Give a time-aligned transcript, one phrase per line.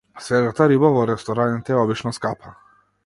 [0.27, 2.57] Свежата риба во рестораните е обично скапа.